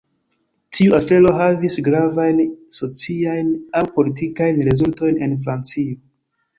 [0.77, 2.41] Tiu afero havis gravajn
[2.79, 6.01] sociajn aŭ politikajn rezultojn en Francio.